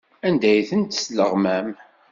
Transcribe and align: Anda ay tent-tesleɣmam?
Anda 0.27 0.47
ay 0.51 0.61
tent-tesleɣmam? 0.69 1.67